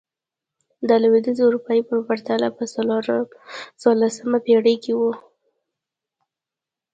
دا 0.87 0.95
د 0.99 1.01
لوېدیځې 1.03 1.41
اروپا 1.45 1.73
په 1.89 1.95
پرتله 2.07 2.47
په 2.57 2.63
څوارلسمه 3.81 4.37
پېړۍ 4.45 4.75
کې 4.83 4.93
و. 4.99 5.01